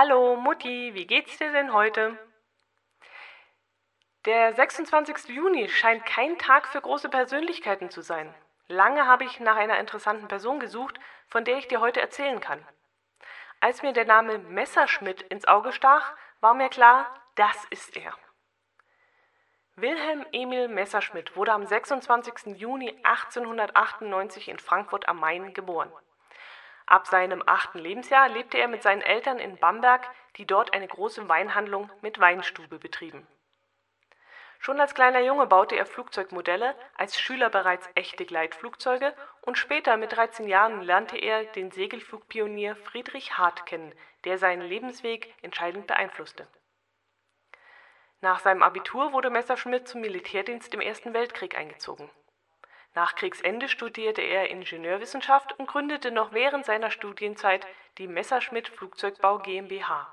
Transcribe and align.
Hallo 0.00 0.36
Mutti, 0.36 0.94
wie 0.94 1.08
geht's 1.08 1.38
dir 1.38 1.50
denn 1.50 1.72
heute? 1.72 2.16
Der 4.26 4.52
26. 4.52 5.30
Juni 5.30 5.68
scheint 5.68 6.06
kein 6.06 6.38
Tag 6.38 6.68
für 6.68 6.80
große 6.80 7.08
Persönlichkeiten 7.08 7.90
zu 7.90 8.00
sein. 8.00 8.32
Lange 8.68 9.08
habe 9.08 9.24
ich 9.24 9.40
nach 9.40 9.56
einer 9.56 9.80
interessanten 9.80 10.28
Person 10.28 10.60
gesucht, 10.60 11.00
von 11.26 11.44
der 11.44 11.58
ich 11.58 11.66
dir 11.66 11.80
heute 11.80 12.00
erzählen 12.00 12.38
kann. 12.38 12.64
Als 13.58 13.82
mir 13.82 13.92
der 13.92 14.04
Name 14.04 14.38
Messerschmidt 14.38 15.22
ins 15.22 15.48
Auge 15.48 15.72
stach, 15.72 16.14
war 16.40 16.54
mir 16.54 16.68
klar, 16.68 17.12
das 17.34 17.56
ist 17.70 17.96
er. 17.96 18.14
Wilhelm 19.74 20.24
Emil 20.30 20.68
Messerschmidt 20.68 21.34
wurde 21.34 21.52
am 21.52 21.66
26. 21.66 22.56
Juni 22.56 22.96
1898 23.02 24.48
in 24.48 24.60
Frankfurt 24.60 25.08
am 25.08 25.18
Main 25.18 25.54
geboren. 25.54 25.90
Ab 26.88 27.06
seinem 27.06 27.42
achten 27.44 27.78
Lebensjahr 27.78 28.30
lebte 28.30 28.56
er 28.56 28.66
mit 28.66 28.82
seinen 28.82 29.02
Eltern 29.02 29.38
in 29.38 29.58
Bamberg, 29.58 30.08
die 30.36 30.46
dort 30.46 30.72
eine 30.72 30.88
große 30.88 31.28
Weinhandlung 31.28 31.90
mit 32.00 32.18
Weinstube 32.18 32.78
betrieben. 32.78 33.26
Schon 34.58 34.80
als 34.80 34.94
kleiner 34.94 35.20
Junge 35.20 35.46
baute 35.46 35.76
er 35.76 35.84
Flugzeugmodelle, 35.84 36.74
als 36.96 37.20
Schüler 37.20 37.50
bereits 37.50 37.86
echte 37.94 38.24
Gleitflugzeuge 38.24 39.14
und 39.42 39.58
später 39.58 39.98
mit 39.98 40.16
13 40.16 40.48
Jahren 40.48 40.80
lernte 40.80 41.18
er 41.18 41.44
den 41.44 41.70
Segelflugpionier 41.70 42.74
Friedrich 42.74 43.36
Hart 43.36 43.66
kennen, 43.66 43.94
der 44.24 44.38
seinen 44.38 44.62
Lebensweg 44.62 45.34
entscheidend 45.42 45.86
beeinflusste. 45.88 46.48
Nach 48.22 48.38
seinem 48.38 48.62
Abitur 48.62 49.12
wurde 49.12 49.28
Messerschmidt 49.28 49.86
zum 49.86 50.00
Militärdienst 50.00 50.72
im 50.72 50.80
Ersten 50.80 51.12
Weltkrieg 51.12 51.56
eingezogen. 51.56 52.10
Nach 52.94 53.14
Kriegsende 53.14 53.68
studierte 53.68 54.22
er 54.22 54.50
Ingenieurwissenschaft 54.50 55.58
und 55.58 55.66
gründete 55.66 56.10
noch 56.10 56.32
während 56.32 56.64
seiner 56.64 56.90
Studienzeit 56.90 57.66
die 57.98 58.08
Messerschmitt 58.08 58.68
Flugzeugbau 58.68 59.38
GmbH, 59.38 60.12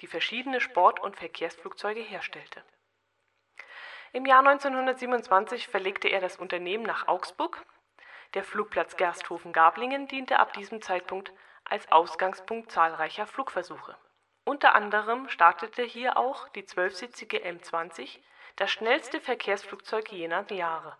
die 0.00 0.06
verschiedene 0.06 0.60
Sport- 0.60 1.00
und 1.00 1.16
Verkehrsflugzeuge 1.16 2.00
herstellte. 2.00 2.62
Im 4.12 4.26
Jahr 4.26 4.46
1927 4.46 5.68
verlegte 5.68 6.08
er 6.08 6.20
das 6.20 6.36
Unternehmen 6.36 6.84
nach 6.84 7.08
Augsburg. 7.08 7.64
Der 8.34 8.44
Flugplatz 8.44 8.96
Gersthofen-Gablingen 8.96 10.08
diente 10.08 10.38
ab 10.38 10.52
diesem 10.52 10.82
Zeitpunkt 10.82 11.32
als 11.64 11.90
Ausgangspunkt 11.90 12.70
zahlreicher 12.70 13.26
Flugversuche. 13.26 13.96
Unter 14.44 14.74
anderem 14.74 15.28
startete 15.28 15.82
hier 15.82 16.16
auch 16.16 16.48
die 16.50 16.64
zwölfsitzige 16.64 17.38
M20, 17.38 18.20
das 18.56 18.70
schnellste 18.70 19.20
Verkehrsflugzeug 19.20 20.12
jener 20.12 20.50
Jahre. 20.52 20.96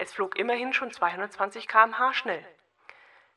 Es 0.00 0.12
flog 0.12 0.38
immerhin 0.38 0.72
schon 0.72 0.92
220 0.92 1.66
km/h 1.66 2.12
schnell. 2.12 2.46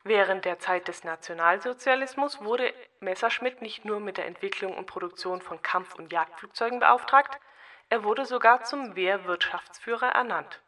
Während 0.04 0.44
der 0.44 0.60
Zeit 0.60 0.86
des 0.86 1.02
Nationalsozialismus 1.02 2.40
wurde 2.40 2.72
Messerschmitt 3.00 3.62
nicht 3.62 3.84
nur 3.84 3.98
mit 3.98 4.16
der 4.16 4.26
Entwicklung 4.26 4.76
und 4.76 4.86
Produktion 4.86 5.42
von 5.42 5.60
Kampf- 5.60 5.96
und 5.96 6.12
Jagdflugzeugen 6.12 6.78
beauftragt, 6.78 7.40
er 7.88 8.04
wurde 8.04 8.26
sogar 8.26 8.62
zum 8.62 8.94
Wehrwirtschaftsführer 8.94 10.10
ernannt. 10.10 10.60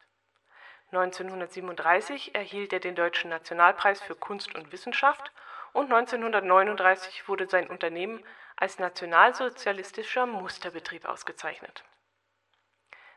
1937 0.91 2.35
erhielt 2.35 2.73
er 2.73 2.81
den 2.81 2.95
Deutschen 2.95 3.29
Nationalpreis 3.29 4.01
für 4.01 4.15
Kunst 4.15 4.53
und 4.53 4.73
Wissenschaft 4.73 5.31
und 5.71 5.93
1939 5.93 7.29
wurde 7.29 7.47
sein 7.47 7.69
Unternehmen 7.69 8.21
als 8.57 8.79
nationalsozialistischer 8.79 10.25
Musterbetrieb 10.25 11.05
ausgezeichnet 11.05 11.85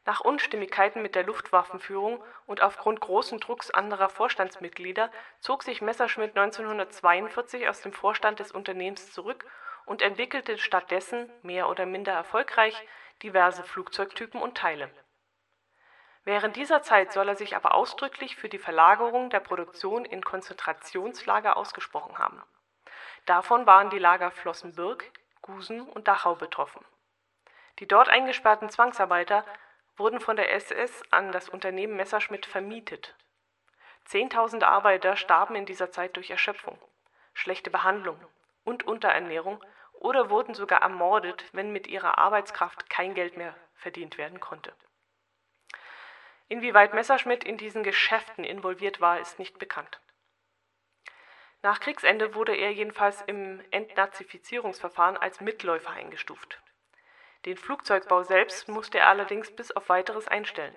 nach 0.09 0.21
Unstimmigkeiten 0.21 1.03
mit 1.03 1.15
der 1.15 1.25
Luftwaffenführung 1.25 2.25
und 2.47 2.63
aufgrund 2.63 2.99
großen 2.99 3.41
Drucks 3.41 3.71
anderer 3.71 4.09
Vorstandsmitglieder 4.09 5.13
zog 5.39 5.63
sich 5.63 5.83
Messerschmitt 5.83 6.31
1942 6.31 7.69
aus 7.69 7.83
dem 7.83 7.93
Vorstand 7.93 8.41
des 8.41 8.51
Unternehmens 8.51 9.13
zurück 9.13 9.45
und 9.85 10.01
entwickelte 10.01 10.57
stattdessen, 10.57 11.31
mehr 11.43 11.69
oder 11.69 11.85
minder 11.85 12.15
erfolgreich, 12.15 12.75
diverse 13.23 13.63
Flugzeugtypen 13.63 14.41
und 14.41 14.57
Teile. 14.57 14.91
Während 16.25 16.57
dieser 16.57 16.81
Zeit 16.81 17.13
soll 17.13 17.29
er 17.29 17.37
sich 17.37 17.55
aber 17.55 17.75
ausdrücklich 17.75 18.35
für 18.35 18.49
die 18.49 18.59
Verlagerung 18.59 19.29
der 19.29 19.41
Produktion 19.41 20.07
in 20.07 20.23
Konzentrationslager 20.23 21.55
ausgesprochen 21.59 22.17
haben. 22.17 22.43
Davon 23.27 23.67
waren 23.67 23.91
die 23.91 23.99
Lager 23.99 24.31
Flossenbürg, 24.31 25.05
Gusen 25.43 25.83
und 25.83 26.09
Dachau 26.09 26.35
betroffen. 26.35 26.83
Die 27.79 27.87
dort 27.87 28.09
eingesperrten 28.09 28.71
Zwangsarbeiter 28.71 29.45
wurden 29.99 30.21
von 30.21 30.37
der 30.37 30.53
SS 30.53 31.03
an 31.11 31.33
das 31.33 31.49
Unternehmen 31.49 31.97
Messerschmitt 31.97 32.47
vermietet. 32.47 33.15
Zehntausende 34.05 34.69
Arbeiter 34.69 35.17
starben 35.17 35.55
in 35.55 35.67
dieser 35.67 35.91
Zeit 35.91 36.17
durch 36.17 36.31
Erschöpfung, 36.31 36.81
schlechte 37.35 37.71
Behandlung 37.71 38.19
und 38.65 38.87
Unterernährung 38.87 39.63
oder 39.93 40.31
wurden 40.31 40.55
sogar 40.55 40.83
ermordet, 40.83 41.45
wenn 41.53 41.73
mit 41.73 41.87
ihrer 41.87 42.19
Arbeitskraft 42.19 42.89
kein 42.89 43.15
Geld 43.15 43.37
mehr 43.37 43.55
verdient 43.75 44.17
werden 44.19 44.41
konnte. 44.41 44.73
Inwieweit 46.49 46.95
Messerschmitt 46.95 47.45
in 47.45 47.59
diesen 47.59 47.83
Geschäften 47.83 48.45
involviert 48.45 49.01
war, 49.01 49.21
ist 49.21 49.39
nicht 49.39 49.59
bekannt. 49.59 50.01
Nach 51.63 51.81
Kriegsende 51.81 52.35
wurde 52.35 52.55
er 52.55 52.73
jedenfalls 52.73 53.21
im 53.23 53.63
Entnazifizierungsverfahren 53.71 55.17
als 55.17 55.41
Mitläufer 55.41 55.91
eingestuft. 55.91 56.63
Den 57.45 57.57
Flugzeugbau 57.57 58.23
selbst 58.25 58.69
musste 58.69 58.99
er 58.99 59.09
allerdings 59.09 59.55
bis 59.55 59.71
auf 59.71 59.89
weiteres 59.89 60.29
einstellen. 60.29 60.77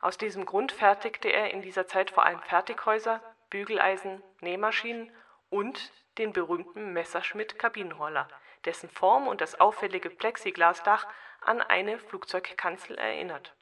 Aus 0.00 0.18
diesem 0.18 0.46
Grund 0.46 0.72
fertigte 0.72 1.28
er 1.28 1.50
in 1.50 1.62
dieser 1.62 1.86
Zeit 1.86 2.10
vor 2.10 2.24
allem 2.24 2.40
Fertighäuser, 2.42 3.22
Bügeleisen, 3.50 4.22
Nähmaschinen 4.40 5.14
und 5.50 5.92
den 6.18 6.32
berühmten 6.32 6.92
Messerschmitt-Kabinenroller, 6.92 8.28
dessen 8.64 8.88
Form 8.88 9.26
und 9.26 9.40
das 9.40 9.60
auffällige 9.60 10.10
Plexiglasdach 10.10 11.06
an 11.40 11.60
eine 11.60 11.98
Flugzeugkanzel 11.98 12.98
erinnert. 12.98 13.54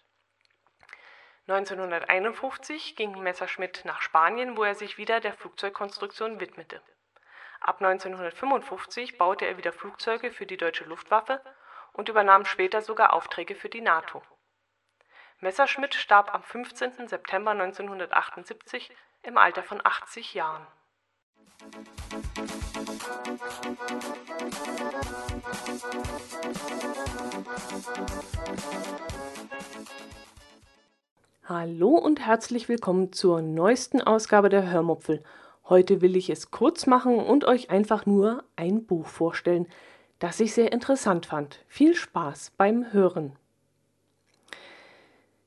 1951 1.48 2.94
ging 2.94 3.22
Messerschmitt 3.22 3.82
nach 3.84 4.02
Spanien, 4.02 4.56
wo 4.56 4.64
er 4.64 4.74
sich 4.74 4.98
wieder 4.98 5.20
der 5.20 5.32
Flugzeugkonstruktion 5.32 6.40
widmete. 6.40 6.82
Ab 7.60 7.80
1955 7.80 9.18
baute 9.18 9.46
er 9.46 9.56
wieder 9.56 9.72
Flugzeuge 9.72 10.30
für 10.30 10.46
die 10.46 10.58
deutsche 10.58 10.84
Luftwaffe 10.84 11.40
und 11.98 12.08
übernahm 12.08 12.44
später 12.44 12.80
sogar 12.80 13.12
Aufträge 13.12 13.56
für 13.56 13.68
die 13.68 13.80
NATO. 13.80 14.22
Messerschmitt 15.40 15.94
starb 15.94 16.32
am 16.32 16.44
15. 16.44 17.08
September 17.08 17.50
1978 17.50 18.90
im 19.24 19.36
Alter 19.36 19.64
von 19.64 19.80
80 19.82 20.34
Jahren. 20.34 20.64
Hallo 31.44 31.88
und 31.88 32.24
herzlich 32.24 32.68
willkommen 32.68 33.12
zur 33.12 33.42
neuesten 33.42 34.00
Ausgabe 34.00 34.50
der 34.50 34.70
Hörmupfel. 34.70 35.24
Heute 35.68 36.00
will 36.00 36.14
ich 36.14 36.30
es 36.30 36.52
kurz 36.52 36.86
machen 36.86 37.18
und 37.18 37.44
euch 37.44 37.70
einfach 37.70 38.06
nur 38.06 38.44
ein 38.54 38.86
Buch 38.86 39.08
vorstellen, 39.08 39.66
das 40.18 40.40
ich 40.40 40.52
sehr 40.52 40.72
interessant 40.72 41.26
fand. 41.26 41.64
Viel 41.68 41.94
Spaß 41.94 42.52
beim 42.56 42.92
Hören. 42.92 43.36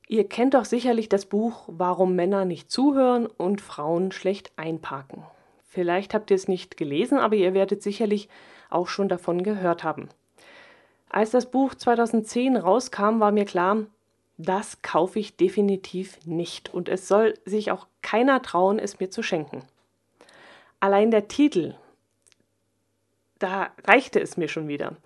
Ihr 0.08 0.28
kennt 0.28 0.54
doch 0.54 0.64
sicherlich 0.64 1.08
das 1.08 1.26
Buch 1.26 1.64
Warum 1.68 2.14
Männer 2.14 2.44
nicht 2.44 2.70
zuhören 2.70 3.26
und 3.26 3.60
Frauen 3.60 4.12
schlecht 4.12 4.52
einparken. 4.56 5.24
Vielleicht 5.64 6.12
habt 6.12 6.30
ihr 6.30 6.34
es 6.34 6.48
nicht 6.48 6.76
gelesen, 6.76 7.18
aber 7.18 7.36
ihr 7.36 7.54
werdet 7.54 7.82
sicherlich 7.82 8.28
auch 8.68 8.88
schon 8.88 9.08
davon 9.08 9.42
gehört 9.42 9.84
haben. 9.84 10.08
Als 11.08 11.30
das 11.30 11.50
Buch 11.50 11.74
2010 11.74 12.56
rauskam, 12.56 13.20
war 13.20 13.32
mir 13.32 13.44
klar, 13.44 13.86
das 14.38 14.82
kaufe 14.82 15.18
ich 15.18 15.36
definitiv 15.36 16.18
nicht 16.26 16.72
und 16.72 16.88
es 16.88 17.06
soll 17.08 17.34
sich 17.44 17.70
auch 17.70 17.86
keiner 18.02 18.42
trauen, 18.42 18.78
es 18.78 18.98
mir 18.98 19.10
zu 19.10 19.22
schenken. 19.22 19.62
Allein 20.80 21.10
der 21.10 21.28
Titel 21.28 21.74
da 23.42 23.70
reichte 23.84 24.20
es 24.20 24.36
mir 24.36 24.48
schon 24.48 24.68
wieder. 24.68 24.96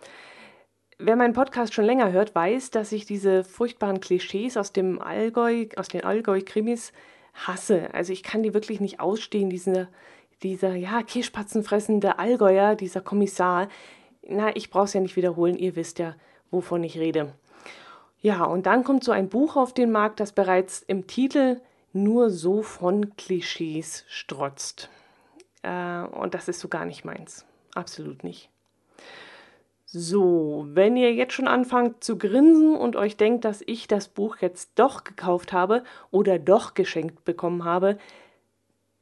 Wer 0.98 1.16
meinen 1.16 1.34
Podcast 1.34 1.74
schon 1.74 1.84
länger 1.84 2.12
hört, 2.12 2.34
weiß, 2.34 2.70
dass 2.70 2.92
ich 2.92 3.04
diese 3.04 3.44
furchtbaren 3.44 4.00
Klischees 4.00 4.56
aus 4.56 4.72
dem 4.72 5.00
Allgäu, 5.00 5.66
aus 5.76 5.88
den 5.88 6.04
Allgäu-Krimis 6.04 6.92
hasse. 7.34 7.92
Also 7.92 8.12
ich 8.12 8.22
kann 8.22 8.42
die 8.42 8.54
wirklich 8.54 8.80
nicht 8.80 8.98
ausstehen, 9.00 9.50
diese, 9.50 9.88
dieser, 10.42 10.74
ja, 10.74 11.02
Kirschpatzenfressende 11.02 12.18
Allgäuer, 12.18 12.76
dieser 12.76 13.02
Kommissar. 13.02 13.68
Na, 14.26 14.56
ich 14.56 14.70
brauche 14.70 14.84
es 14.84 14.94
ja 14.94 15.00
nicht 15.00 15.16
wiederholen, 15.16 15.58
ihr 15.58 15.76
wisst 15.76 15.98
ja, 15.98 16.14
wovon 16.50 16.82
ich 16.82 16.98
rede. 16.98 17.34
Ja, 18.20 18.44
und 18.44 18.66
dann 18.66 18.82
kommt 18.82 19.04
so 19.04 19.12
ein 19.12 19.28
Buch 19.28 19.56
auf 19.56 19.74
den 19.74 19.92
Markt, 19.92 20.20
das 20.20 20.32
bereits 20.32 20.82
im 20.82 21.06
Titel 21.06 21.60
nur 21.92 22.30
so 22.30 22.62
von 22.62 23.14
Klischees 23.16 24.04
strotzt. 24.08 24.88
Äh, 25.62 26.02
und 26.02 26.34
das 26.34 26.48
ist 26.48 26.60
so 26.60 26.68
gar 26.68 26.86
nicht 26.86 27.04
meins. 27.04 27.44
Absolut 27.76 28.24
nicht. 28.24 28.48
So, 29.84 30.66
wenn 30.68 30.96
ihr 30.96 31.14
jetzt 31.14 31.34
schon 31.34 31.46
anfangt 31.46 32.02
zu 32.02 32.18
grinsen 32.18 32.74
und 32.74 32.96
euch 32.96 33.16
denkt, 33.16 33.44
dass 33.44 33.62
ich 33.66 33.86
das 33.86 34.08
Buch 34.08 34.38
jetzt 34.40 34.72
doch 34.76 35.04
gekauft 35.04 35.52
habe 35.52 35.84
oder 36.10 36.38
doch 36.38 36.74
geschenkt 36.74 37.24
bekommen 37.24 37.64
habe, 37.64 37.98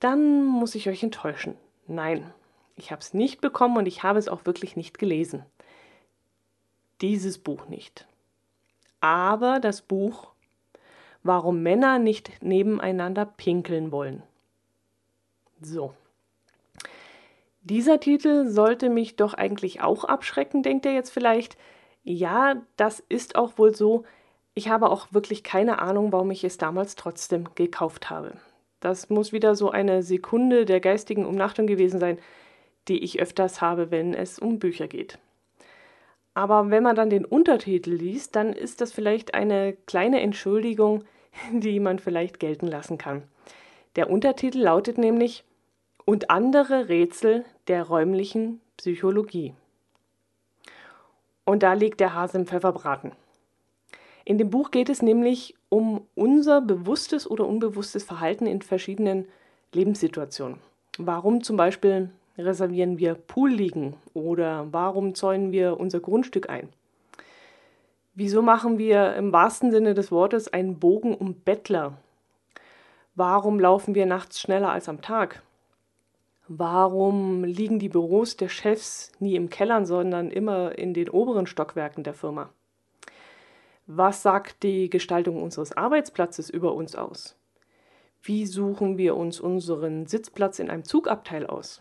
dann 0.01 0.45
muss 0.45 0.75
ich 0.75 0.89
euch 0.89 1.03
enttäuschen. 1.03 1.57
Nein, 1.87 2.33
Ich 2.77 2.91
habe 2.91 3.01
es 3.01 3.15
nicht 3.15 3.41
bekommen 3.41 3.77
und 3.77 3.87
ich 3.87 4.03
habe 4.03 4.19
es 4.19 4.29
auch 4.29 4.45
wirklich 4.47 4.75
nicht 4.75 4.99
gelesen. 4.99 5.47
Dieses 7.01 7.39
Buch 7.39 7.69
nicht. 7.69 8.09
Aber 9.01 9.61
das 9.61 9.81
Buch 9.81 10.35
Warum 11.27 11.63
Männer 11.63 11.99
nicht 11.99 12.43
nebeneinander 12.43 13.25
pinkeln 13.25 13.91
wollen. 13.91 14.23
So. 15.63 15.95
Dieser 17.65 17.99
Titel 17.99 18.47
sollte 18.47 18.91
mich 18.91 19.17
doch 19.17 19.33
eigentlich 19.33 19.81
auch 19.81 20.05
abschrecken, 20.05 20.63
denkt 20.63 20.85
ihr 20.85 20.93
jetzt 20.93 21.11
vielleicht. 21.11 21.57
Ja, 22.03 22.63
das 22.77 23.03
ist 23.09 23.37
auch 23.37 23.57
wohl 23.57 23.75
so. 23.75 24.05
Ich 24.53 24.69
habe 24.69 24.91
auch 24.91 25.09
wirklich 25.13 25.43
keine 25.43 25.79
Ahnung, 25.79 26.13
warum 26.13 26.31
ich 26.31 26.45
es 26.45 26.59
damals 26.59 26.95
trotzdem 26.95 27.49
gekauft 27.55 28.11
habe. 28.11 28.35
Das 28.81 29.09
muss 29.09 29.33
wieder 29.33 29.55
so 29.55 29.71
eine 29.71 30.03
Sekunde 30.03 30.67
der 30.67 30.81
geistigen 30.81 31.25
Umnachtung 31.25 31.67
gewesen 31.67 31.99
sein, 31.99 32.19
die 32.87 33.03
ich 33.03 33.19
öfters 33.19 33.63
habe, 33.63 33.91
wenn 33.91 34.13
es 34.13 34.39
um 34.39 34.59
Bücher 34.59 34.87
geht. 34.87 35.19
Aber 36.35 36.69
wenn 36.69 36.83
man 36.83 36.97
dann 36.97 37.09
den 37.09 37.25
Untertitel 37.25 37.93
liest, 37.93 38.37
dann 38.37 38.53
ist 38.53 38.83
das 38.83 38.93
vielleicht 38.93 39.33
eine 39.33 39.73
kleine 39.87 40.21
Entschuldigung, 40.21 41.05
die 41.51 41.81
man 41.81 41.99
vielleicht 41.99 42.39
gelten 42.41 42.67
lassen 42.67 42.99
kann. 42.99 43.23
Der 43.97 44.11
Untertitel 44.11 44.59
lautet 44.59 44.99
nämlich 44.99 45.45
Und 46.05 46.31
andere 46.31 46.89
Rätsel 46.89 47.45
der 47.67 47.85
räumlichen 47.85 48.61
Psychologie. 48.77 49.55
Und 51.45 51.63
da 51.63 51.73
liegt 51.73 52.01
der 52.01 52.15
Hase 52.15 52.39
im 52.39 52.47
Pfefferbraten. 52.47 53.13
In 54.25 54.39
dem 54.39 54.51
Buch 54.51 54.71
geht 54.71 54.89
es 54.89 55.03
nämlich 55.03 55.55
um 55.69 56.07
unser 56.15 56.61
bewusstes 56.61 57.31
oder 57.31 57.47
unbewusstes 57.47 58.05
Verhalten 58.05 58.47
in 58.47 58.63
verschiedenen 58.63 59.27
Lebenssituationen. 59.73 60.59
Warum 60.99 61.43
zum 61.43 61.57
Beispiel 61.57 62.11
reservieren 62.39 62.99
wir 62.99 63.15
Poolliegen 63.15 63.95
oder 64.15 64.67
warum 64.73 65.15
zäunen 65.15 65.53
wir 65.53 65.79
unser 65.79 66.01
Grundstück 66.01 66.49
ein? 66.49 66.69
Wieso 68.15 68.43
machen 68.43 68.79
wir 68.79 69.15
im 69.17 69.33
wahrsten 69.33 69.73
Sinne 69.73 69.95
des 69.95 70.13
Wortes 70.13 70.53
einen 70.53 70.79
Bogen 70.79 71.15
um 71.15 71.35
Bettler? 71.35 71.95
Warum 73.17 73.59
laufen 73.59 73.95
wir 73.95 74.07
nachts 74.07 74.41
schneller 74.41 74.71
als 74.71 74.89
am 74.89 75.03
Tag? 75.03 75.43
Warum 76.47 77.43
liegen 77.45 77.79
die 77.79 77.89
Büros 77.89 78.37
der 78.37 78.51
Chefs 78.51 79.13
nie 79.19 79.35
im 79.35 79.49
Keller, 79.49 79.87
sondern 79.87 80.31
immer 80.31 80.77
in 80.77 80.93
den 80.93 81.09
oberen 81.09 81.47
Stockwerken 81.47 82.05
der 82.05 82.13
Firma? 82.13 82.51
Was 83.87 84.23
sagt 84.23 84.63
die 84.63 84.91
Gestaltung 84.91 85.43
unseres 85.43 85.77
Arbeitsplatzes 85.77 86.51
über 86.51 86.75
uns 86.75 86.97
aus? 86.97 87.37
Wie 88.23 88.47
suchen 88.47 88.99
wir 88.99 89.17
uns 89.17 89.41
unseren 89.41 90.07
Sitzplatz 90.07 90.59
in 90.59 90.71
einem 90.71 90.85
Zugabteil 90.85 91.47
aus? 91.47 91.81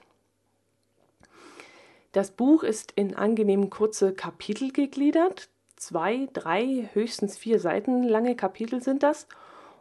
Das 2.13 2.31
Buch 2.31 2.63
ist 2.63 2.91
in 2.93 3.15
angenehm 3.15 3.69
kurze 3.69 4.13
Kapitel 4.13 4.71
gegliedert, 4.71 5.49
zwei, 5.75 6.29
drei, 6.31 6.89
höchstens 6.93 7.37
vier 7.37 7.59
Seiten 7.59 8.03
lange 8.03 8.35
Kapitel 8.35 8.81
sind 8.81 9.03
das. 9.03 9.27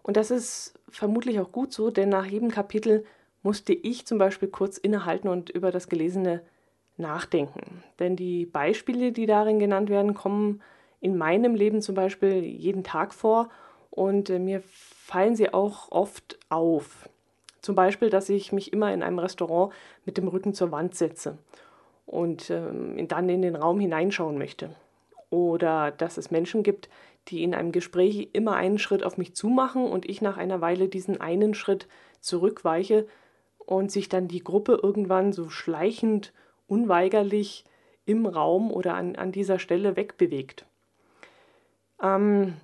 Und 0.03 0.17
das 0.17 0.31
ist 0.31 0.75
vermutlich 0.89 1.39
auch 1.41 1.53
gut 1.53 1.73
so, 1.73 1.91
denn 1.91 2.09
nach 2.09 2.25
jedem 2.25 2.51
Kapitel 2.51 3.05
musste 3.43 3.73
ich 3.73 4.07
zum 4.07 4.19
Beispiel 4.19 4.49
kurz 4.49 4.79
innehalten 4.79 5.29
und 5.29 5.51
über 5.51 5.71
das 5.71 5.89
Gelesene 5.89 6.43
nachdenken. 6.97 7.83
Denn 7.99 8.17
die 8.17 8.47
Beispiele, 8.47 9.13
die 9.13 9.27
darin 9.27 9.59
genannt 9.59 9.91
werden, 9.91 10.15
kommen 10.15 10.63
in 11.01 11.17
meinem 11.17 11.55
Leben 11.55 11.83
zum 11.83 11.95
Beispiel 11.95 12.45
jeden 12.45 12.85
Tag 12.85 13.13
vor 13.13 13.49
und 13.91 14.31
äh, 14.31 14.39
mir 14.39 14.63
fallen 14.65 15.35
sie 15.35 15.53
auch 15.53 15.91
oft 15.91 16.39
auf. 16.49 17.09
Zum 17.61 17.75
Beispiel, 17.75 18.11
dass 18.11 18.29
ich 18.29 18.53
mich 18.53 18.73
immer 18.73 18.93
in 18.93 19.03
einem 19.03 19.19
Restaurant 19.19 19.73
mit 20.05 20.17
dem 20.17 20.29
Rücken 20.29 20.55
zur 20.55 20.73
Wand 20.73 20.95
setze 20.95 21.39
und 22.07 22.51
ähm, 22.51 23.09
dann 23.09 23.29
in 23.29 23.43
den 23.43 23.57
Raum 23.57 23.81
hineinschauen 23.81 24.39
möchte 24.39 24.71
oder 25.33 25.91
dass 25.91 26.19
es 26.19 26.31
Menschen 26.31 26.63
gibt, 26.63 26.89
die 27.29 27.43
in 27.43 27.55
einem 27.55 27.73
Gespräch 27.73 28.29
immer 28.33 28.55
einen 28.55 28.79
Schritt 28.79 29.03
auf 29.03 29.17
mich 29.17 29.35
zumachen 29.35 29.85
und 29.85 30.09
ich 30.09 30.21
nach 30.21 30.37
einer 30.37 30.61
Weile 30.61 30.89
diesen 30.89 31.21
einen 31.21 31.55
Schritt 31.55 31.89
zurückweiche 32.21 33.07
und 33.77 33.91
sich 33.91 34.09
dann 34.09 34.29
die 34.29 34.45
Gruppe 34.45 34.79
irgendwann 34.83 35.33
so 35.33 35.49
schleichend, 35.49 36.33
unweigerlich 36.67 37.65
im 38.05 38.27
Raum 38.27 38.71
oder 38.71 38.95
an, 38.95 39.17
an 39.17 39.33
dieser 39.33 39.59
Stelle 39.59 39.97
wegbewegt. 39.97 40.67
Ähm, 42.03 42.55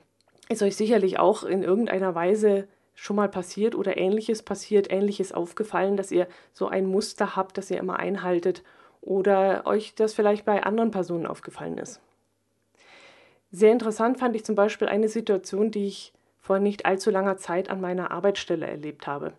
ist 0.49 0.63
euch 0.63 0.77
sicherlich 0.77 1.19
auch 1.19 1.45
in 1.45 1.63
irgendeiner 1.63 2.15
Weise 2.15 2.67
schon 2.95 3.17
mal 3.17 3.29
passiert 3.29 3.75
oder 3.75 3.97
ähnliches 3.97 4.43
passiert, 4.43 4.91
ähnliches 4.91 5.33
aufgefallen, 5.33 5.97
dass 5.97 6.11
ihr 6.11 6.27
so 6.53 6.67
ein 6.67 6.87
Muster 6.87 7.37
habt, 7.37 7.57
das 7.57 7.71
ihr 7.71 7.79
immer 7.79 7.99
einhaltet 7.99 8.65
oder 9.01 9.63
euch 9.67 9.95
das 9.95 10.15
vielleicht 10.15 10.45
bei 10.45 10.65
anderen 10.65 10.91
Personen 10.91 11.27
aufgefallen 11.27 11.79
ist. 11.79 12.01
Sehr 13.51 13.73
interessant 13.73 14.19
fand 14.19 14.35
ich 14.35 14.45
zum 14.45 14.57
Beispiel 14.57 14.89
eine 14.89 15.09
Situation, 15.09 15.71
die 15.71 15.87
ich 15.87 16.13
vor 16.41 16.59
nicht 16.59 16.87
allzu 16.87 17.11
langer 17.11 17.37
Zeit 17.37 17.71
an 17.71 17.81
meiner 17.81 18.11
Arbeitsstelle 18.11 18.67
erlebt 18.67 19.07
habe. 19.07 19.35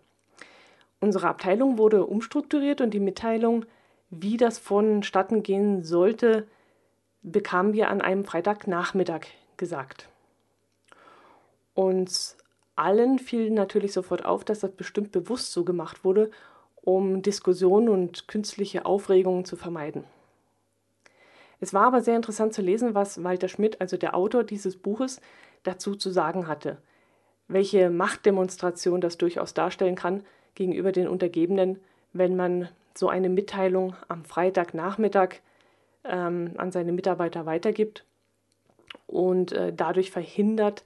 Unsere 1.00 1.28
Abteilung 1.28 1.78
wurde 1.78 2.04
umstrukturiert 2.04 2.80
und 2.82 2.92
die 2.92 3.00
Mitteilung, 3.00 3.64
wie 4.10 4.36
das 4.36 4.58
vonstatten 4.58 5.42
gehen 5.42 5.82
sollte, 5.82 6.46
bekamen 7.22 7.72
wir 7.72 7.88
an 7.88 8.00
einem 8.00 8.24
Freitagnachmittag 8.24 9.26
gesagt. 9.56 10.08
Uns 11.74 12.36
allen 12.76 13.18
fiel 13.18 13.50
natürlich 13.50 13.92
sofort 13.92 14.24
auf, 14.24 14.44
dass 14.44 14.60
das 14.60 14.72
bestimmt 14.72 15.12
bewusst 15.12 15.52
so 15.52 15.64
gemacht 15.64 16.04
wurde, 16.04 16.30
um 16.82 17.22
Diskussionen 17.22 17.88
und 17.88 18.28
künstliche 18.28 18.84
Aufregungen 18.84 19.44
zu 19.44 19.56
vermeiden. 19.56 20.04
Es 21.60 21.74
war 21.74 21.84
aber 21.84 22.00
sehr 22.00 22.16
interessant 22.16 22.54
zu 22.54 22.62
lesen, 22.62 22.94
was 22.94 23.22
Walter 23.22 23.48
Schmidt, 23.48 23.80
also 23.80 23.96
der 23.96 24.14
Autor 24.14 24.44
dieses 24.44 24.76
Buches, 24.78 25.20
dazu 25.62 25.94
zu 25.94 26.10
sagen 26.10 26.46
hatte. 26.48 26.78
Welche 27.48 27.90
Machtdemonstration 27.90 29.02
das 29.02 29.18
durchaus 29.18 29.52
darstellen 29.52 29.94
kann 29.94 30.24
gegenüber 30.54 30.92
den 30.92 31.08
Untergebenen, 31.08 31.78
wenn 32.12 32.36
man 32.36 32.68
so 32.94 33.08
eine 33.08 33.28
Mitteilung 33.28 33.94
am 34.08 34.24
Freitagnachmittag 34.24 35.36
ähm, 36.04 36.52
an 36.56 36.72
seine 36.72 36.92
Mitarbeiter 36.92 37.46
weitergibt 37.46 38.04
und 39.06 39.52
äh, 39.52 39.72
dadurch 39.72 40.10
verhindert, 40.10 40.84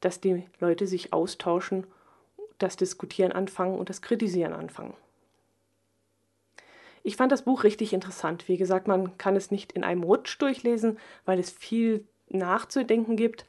dass 0.00 0.20
die 0.20 0.44
Leute 0.60 0.86
sich 0.86 1.12
austauschen, 1.12 1.86
das 2.58 2.76
Diskutieren 2.76 3.32
anfangen 3.32 3.78
und 3.78 3.88
das 3.88 4.02
Kritisieren 4.02 4.52
anfangen. 4.52 4.94
Ich 7.02 7.16
fand 7.16 7.30
das 7.30 7.42
Buch 7.42 7.62
richtig 7.64 7.92
interessant. 7.92 8.48
Wie 8.48 8.56
gesagt, 8.56 8.88
man 8.88 9.16
kann 9.16 9.36
es 9.36 9.50
nicht 9.50 9.72
in 9.72 9.84
einem 9.84 10.02
Rutsch 10.02 10.40
durchlesen, 10.40 10.98
weil 11.24 11.38
es 11.38 11.50
viel 11.50 12.04
nachzudenken 12.28 13.16
gibt. 13.16 13.46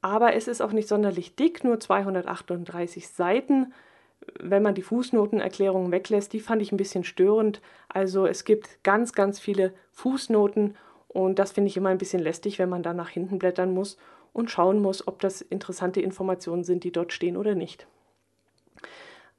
Aber 0.00 0.34
es 0.34 0.48
ist 0.48 0.62
auch 0.62 0.72
nicht 0.72 0.88
sonderlich 0.88 1.34
dick, 1.34 1.64
nur 1.64 1.78
238 1.80 3.08
Seiten. 3.08 3.74
Wenn 4.40 4.62
man 4.62 4.74
die 4.74 4.82
Fußnotenerklärungen 4.82 5.92
weglässt, 5.92 6.32
die 6.32 6.40
fand 6.40 6.62
ich 6.62 6.72
ein 6.72 6.76
bisschen 6.76 7.04
störend. 7.04 7.60
Also 7.88 8.26
es 8.26 8.44
gibt 8.44 8.82
ganz, 8.82 9.12
ganz 9.12 9.38
viele 9.38 9.72
Fußnoten 9.92 10.76
und 11.08 11.38
das 11.38 11.52
finde 11.52 11.68
ich 11.68 11.76
immer 11.76 11.90
ein 11.90 11.98
bisschen 11.98 12.22
lästig, 12.22 12.58
wenn 12.58 12.68
man 12.68 12.82
da 12.82 12.92
nach 12.92 13.08
hinten 13.08 13.38
blättern 13.38 13.72
muss 13.72 13.96
und 14.32 14.50
schauen 14.50 14.82
muss, 14.82 15.06
ob 15.06 15.20
das 15.20 15.40
interessante 15.40 16.00
Informationen 16.00 16.64
sind, 16.64 16.84
die 16.84 16.92
dort 16.92 17.12
stehen 17.12 17.36
oder 17.36 17.54
nicht. 17.54 17.86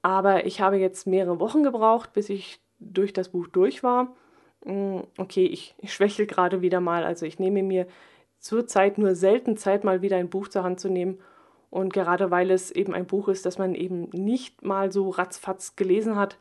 Aber 0.01 0.45
ich 0.45 0.61
habe 0.61 0.77
jetzt 0.77 1.07
mehrere 1.07 1.39
Wochen 1.39 1.63
gebraucht, 1.63 2.13
bis 2.13 2.29
ich 2.29 2.59
durch 2.79 3.11
das 3.11 3.29
Buch 3.29 3.47
durch 3.47 3.83
war. 3.83 4.15
Mm, 4.63 4.99
okay, 5.17 5.45
ich, 5.45 5.75
ich 5.79 5.93
schwächel 5.93 6.27
gerade 6.27 6.61
wieder 6.61 6.79
mal. 6.79 7.03
Also 7.03 7.25
ich 7.25 7.39
nehme 7.39 7.63
mir 7.63 7.87
zurzeit 8.39 8.97
nur 8.97 9.15
selten 9.15 9.57
Zeit, 9.57 9.83
mal 9.83 10.01
wieder 10.01 10.17
ein 10.17 10.29
Buch 10.29 10.47
zur 10.47 10.63
Hand 10.63 10.79
zu 10.79 10.89
nehmen. 10.89 11.19
Und 11.75 11.91
gerade 11.91 12.31
weil 12.31 12.51
es 12.51 12.71
eben 12.71 12.93
ein 12.93 13.05
Buch 13.05 13.27
ist, 13.27 13.45
das 13.45 13.57
man 13.57 13.75
eben 13.75 14.07
nicht 14.13 14.63
mal 14.63 14.93
so 14.93 15.09
ratzfatz 15.09 15.75
gelesen 15.75 16.15
hat, 16.15 16.37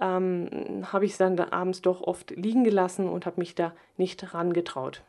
ähm, 0.00 0.84
habe 0.92 1.04
ich 1.04 1.10
es 1.10 1.18
dann 1.18 1.34
da 1.34 1.48
abends 1.50 1.82
doch 1.82 2.00
oft 2.00 2.30
liegen 2.30 2.62
gelassen 2.62 3.08
und 3.08 3.26
habe 3.26 3.40
mich 3.40 3.56
da 3.56 3.72
nicht 3.96 4.34
rangetraut. 4.34 5.02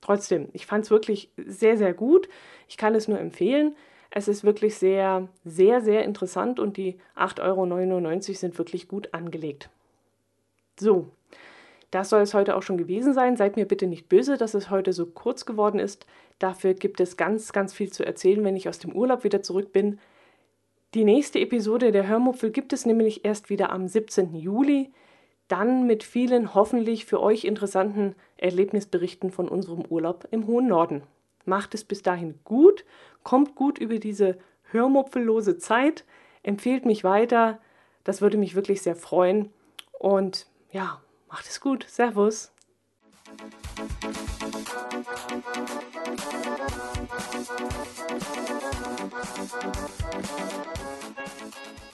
Trotzdem, 0.00 0.48
ich 0.54 0.66
fand 0.66 0.84
es 0.86 0.90
wirklich 0.90 1.30
sehr, 1.36 1.76
sehr 1.76 1.94
gut. 1.94 2.28
Ich 2.66 2.76
kann 2.76 2.96
es 2.96 3.06
nur 3.06 3.20
empfehlen. 3.20 3.76
Es 4.10 4.26
ist 4.26 4.42
wirklich 4.42 4.74
sehr, 4.74 5.28
sehr, 5.44 5.82
sehr 5.82 6.02
interessant 6.02 6.58
und 6.58 6.76
die 6.76 6.98
8,99 7.14 7.42
Euro 7.42 8.32
sind 8.32 8.58
wirklich 8.58 8.88
gut 8.88 9.14
angelegt. 9.14 9.70
So, 10.80 11.06
das 11.90 12.10
soll 12.10 12.20
es 12.20 12.34
heute 12.34 12.56
auch 12.56 12.62
schon 12.62 12.78
gewesen 12.78 13.14
sein. 13.14 13.36
Seid 13.36 13.56
mir 13.56 13.66
bitte 13.66 13.86
nicht 13.86 14.08
böse, 14.08 14.36
dass 14.36 14.54
es 14.54 14.70
heute 14.70 14.92
so 14.92 15.06
kurz 15.06 15.44
geworden 15.44 15.80
ist. 15.80 16.06
Dafür 16.38 16.74
gibt 16.74 17.00
es 17.00 17.16
ganz, 17.16 17.52
ganz 17.52 17.72
viel 17.72 17.92
zu 17.92 18.04
erzählen, 18.04 18.44
wenn 18.44 18.56
ich 18.56 18.68
aus 18.68 18.78
dem 18.78 18.92
Urlaub 18.92 19.24
wieder 19.24 19.42
zurück 19.42 19.72
bin. 19.72 19.98
Die 20.94 21.04
nächste 21.04 21.40
Episode 21.40 21.92
der 21.92 22.06
Hörmupfel 22.06 22.50
gibt 22.50 22.72
es 22.72 22.86
nämlich 22.86 23.24
erst 23.24 23.50
wieder 23.50 23.70
am 23.70 23.88
17. 23.88 24.34
Juli. 24.34 24.92
Dann 25.48 25.86
mit 25.86 26.04
vielen 26.04 26.54
hoffentlich 26.54 27.06
für 27.06 27.20
euch 27.20 27.44
interessanten 27.44 28.14
Erlebnisberichten 28.36 29.30
von 29.30 29.48
unserem 29.48 29.84
Urlaub 29.88 30.28
im 30.30 30.46
hohen 30.46 30.68
Norden. 30.68 31.02
Macht 31.44 31.74
es 31.74 31.84
bis 31.84 32.02
dahin 32.02 32.38
gut, 32.44 32.84
kommt 33.24 33.56
gut 33.56 33.78
über 33.78 33.98
diese 33.98 34.38
hörmupfellose 34.70 35.58
Zeit, 35.58 36.04
empfehlt 36.44 36.86
mich 36.86 37.02
weiter. 37.02 37.58
Das 38.04 38.22
würde 38.22 38.36
mich 38.36 38.54
wirklich 38.54 38.82
sehr 38.82 38.94
freuen. 38.94 39.52
Und 39.98 40.46
ja, 40.70 41.00
Macht 41.30 41.46
es 41.46 41.60
gut. 41.60 41.86
Servus. 41.88 42.52
Thank 43.36 43.54
you. 51.78 51.89